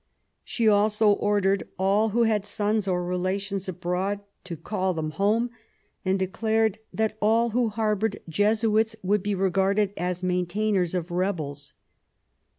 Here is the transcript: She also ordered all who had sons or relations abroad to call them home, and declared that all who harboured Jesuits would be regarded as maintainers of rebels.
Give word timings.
She 0.43 0.67
also 0.67 1.11
ordered 1.11 1.69
all 1.77 2.09
who 2.09 2.23
had 2.23 2.43
sons 2.43 2.87
or 2.87 3.05
relations 3.05 3.69
abroad 3.69 4.21
to 4.45 4.57
call 4.57 4.95
them 4.95 5.11
home, 5.11 5.51
and 6.03 6.17
declared 6.17 6.79
that 6.91 7.17
all 7.21 7.51
who 7.51 7.69
harboured 7.69 8.19
Jesuits 8.27 8.95
would 9.03 9.21
be 9.21 9.35
regarded 9.35 9.93
as 9.95 10.23
maintainers 10.23 10.95
of 10.95 11.11
rebels. 11.11 11.73